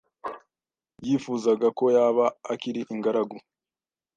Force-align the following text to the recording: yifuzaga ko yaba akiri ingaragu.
yifuzaga 1.05 1.67
ko 1.77 1.83
yaba 1.95 2.25
akiri 2.53 2.81
ingaragu. 2.93 3.37